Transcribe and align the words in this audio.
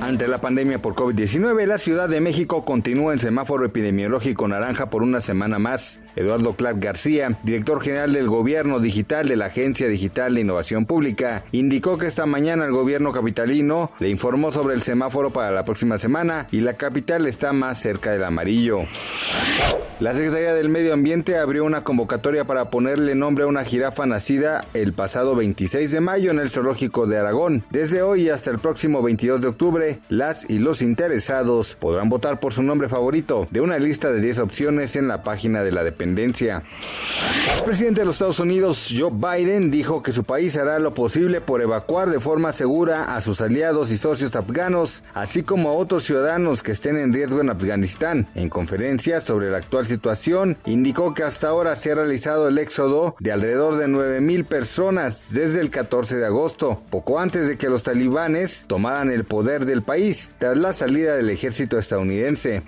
Ante 0.00 0.26
la 0.28 0.38
pandemia 0.38 0.78
por 0.78 0.94
COVID-19, 0.94 1.66
la 1.66 1.76
Ciudad 1.76 2.08
de 2.08 2.20
México 2.20 2.64
continúa 2.64 3.12
en 3.12 3.20
semáforo 3.20 3.66
epidemiológico 3.66 4.48
naranja 4.48 4.88
por 4.88 5.02
una 5.02 5.20
semana 5.20 5.58
más. 5.58 6.00
Eduardo 6.16 6.54
Clark 6.54 6.80
García, 6.80 7.38
director 7.42 7.82
general 7.82 8.14
del 8.14 8.26
Gobierno 8.26 8.80
Digital 8.80 9.28
de 9.28 9.36
la 9.36 9.46
Agencia 9.46 9.88
Digital 9.88 10.34
de 10.34 10.40
Innovación 10.40 10.86
Pública, 10.86 11.44
indicó 11.52 11.98
que 11.98 12.06
esta 12.06 12.24
mañana 12.24 12.64
el 12.64 12.72
gobierno 12.72 13.12
capitalino 13.12 13.92
le 14.00 14.08
informó 14.08 14.52
sobre 14.52 14.74
el 14.74 14.80
semáforo 14.80 15.30
para 15.30 15.50
la 15.50 15.66
próxima 15.66 15.98
semana 15.98 16.46
y 16.50 16.60
la 16.60 16.74
capital 16.74 17.26
está 17.26 17.52
más 17.52 17.78
cerca 17.78 18.10
del 18.10 18.24
amarillo. 18.24 18.86
La 20.00 20.14
Secretaría 20.14 20.54
del 20.54 20.70
Medio 20.70 20.94
Ambiente 20.94 21.36
abrió 21.36 21.62
una 21.62 21.84
convocatoria 21.84 22.44
para 22.44 22.70
ponerle 22.70 23.14
nombre 23.14 23.44
a 23.44 23.48
una 23.48 23.64
jirafa 23.64 24.06
nacida 24.06 24.64
el 24.72 24.94
pasado 24.94 25.36
26 25.36 25.90
de 25.90 26.00
mayo 26.00 26.30
en 26.30 26.38
el 26.38 26.48
Zoológico 26.48 27.06
de 27.06 27.18
Aragón. 27.18 27.64
Desde 27.68 28.00
hoy 28.00 28.30
hasta 28.30 28.50
el 28.50 28.60
próximo 28.60 29.02
22 29.02 29.42
de 29.42 29.48
octubre, 29.48 29.89
las 30.08 30.48
y 30.48 30.58
los 30.58 30.82
interesados 30.82 31.76
podrán 31.76 32.08
votar 32.08 32.40
por 32.40 32.52
su 32.52 32.62
nombre 32.62 32.88
favorito 32.88 33.48
de 33.50 33.60
una 33.60 33.78
lista 33.78 34.12
de 34.12 34.20
10 34.20 34.38
opciones 34.38 34.96
en 34.96 35.08
la 35.08 35.22
página 35.22 35.62
de 35.62 35.72
la 35.72 35.84
dependencia. 35.84 36.62
El 37.56 37.64
presidente 37.64 38.00
de 38.00 38.06
los 38.06 38.16
Estados 38.16 38.40
Unidos, 38.40 38.94
Joe 38.96 39.10
Biden, 39.12 39.70
dijo 39.70 40.02
que 40.02 40.12
su 40.12 40.24
país 40.24 40.56
hará 40.56 40.78
lo 40.78 40.94
posible 40.94 41.40
por 41.40 41.62
evacuar 41.62 42.10
de 42.10 42.20
forma 42.20 42.52
segura 42.52 43.14
a 43.14 43.20
sus 43.20 43.40
aliados 43.40 43.90
y 43.90 43.98
socios 43.98 44.34
afganos, 44.36 45.02
así 45.14 45.42
como 45.42 45.70
a 45.70 45.72
otros 45.72 46.04
ciudadanos 46.04 46.62
que 46.62 46.72
estén 46.72 46.96
en 46.96 47.12
riesgo 47.12 47.40
en 47.40 47.50
Afganistán. 47.50 48.26
En 48.34 48.48
conferencia 48.48 49.20
sobre 49.20 49.50
la 49.50 49.58
actual 49.58 49.86
situación, 49.86 50.56
indicó 50.66 51.14
que 51.14 51.22
hasta 51.22 51.48
ahora 51.48 51.76
se 51.76 51.92
ha 51.92 51.94
realizado 51.96 52.48
el 52.48 52.58
éxodo 52.58 53.16
de 53.18 53.32
alrededor 53.32 53.76
de 53.76 53.86
9.000 53.86 54.44
personas 54.46 55.26
desde 55.30 55.60
el 55.60 55.70
14 55.70 56.16
de 56.16 56.26
agosto, 56.26 56.82
poco 56.90 57.18
antes 57.18 57.46
de 57.46 57.58
que 57.58 57.68
los 57.68 57.82
talibanes 57.82 58.64
tomaran 58.66 59.10
el 59.10 59.24
poder 59.24 59.64
país, 59.82 60.34
tras 60.38 60.56
la 60.56 60.72
salida 60.72 61.16
del 61.16 61.30
ejército 61.30 61.78
estadounidense. 61.78 62.62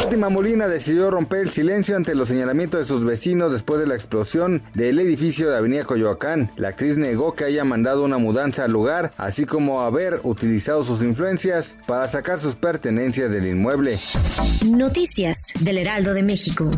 Fátima 0.00 0.28
Molina 0.28 0.68
decidió 0.68 1.10
romper 1.10 1.40
el 1.40 1.50
silencio 1.50 1.96
ante 1.96 2.14
los 2.14 2.28
señalamientos 2.28 2.80
de 2.80 2.86
sus 2.86 3.04
vecinos 3.04 3.52
después 3.52 3.80
de 3.80 3.86
la 3.86 3.94
explosión 3.94 4.62
del 4.74 4.98
edificio 4.98 5.50
de 5.50 5.56
Avenida 5.56 5.84
Coyoacán. 5.84 6.50
La 6.56 6.68
actriz 6.68 6.96
negó 6.96 7.34
que 7.34 7.44
haya 7.44 7.64
mandado 7.64 8.04
una 8.04 8.18
mudanza 8.18 8.64
al 8.64 8.72
lugar, 8.72 9.12
así 9.16 9.46
como 9.46 9.82
haber 9.82 10.20
utilizado 10.24 10.84
sus 10.84 11.02
influencias 11.02 11.76
para 11.86 12.08
sacar 12.08 12.40
sus 12.40 12.54
pertenencias 12.54 13.30
del 13.30 13.46
inmueble. 13.46 13.98
Noticias 14.66 15.52
del 15.60 15.78
Heraldo 15.78 16.14
de 16.14 16.22
México. 16.22 16.70